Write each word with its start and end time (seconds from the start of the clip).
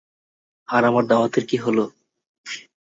আমার 0.85 1.03
দাওয়াতের 1.07 1.43
কি 1.49 1.57
হলো? 1.57 1.83